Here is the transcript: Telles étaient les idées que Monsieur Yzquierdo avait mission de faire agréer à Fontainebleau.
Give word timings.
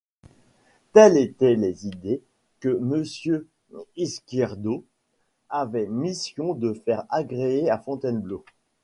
Telles 0.93 1.15
étaient 1.15 1.53
les 1.53 1.85
idées 1.85 2.23
que 2.59 2.69
Monsieur 2.75 3.47
Yzquierdo 3.97 4.83
avait 5.47 5.85
mission 5.85 6.55
de 6.55 6.73
faire 6.73 7.05
agréer 7.11 7.69
à 7.69 7.77
Fontainebleau. 7.77 8.43